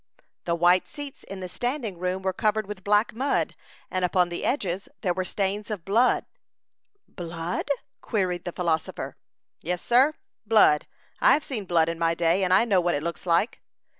[0.45, 3.55] "The white seats in the standing room were covered with black mud,
[3.91, 6.25] and upon the edges there were stains of blood."
[7.07, 7.69] "Blood?"
[8.01, 9.15] queried the philosopher.
[9.61, 10.87] "Yes, sir, blood;
[11.19, 13.61] I have seen blood in my day, and I know what it looks like."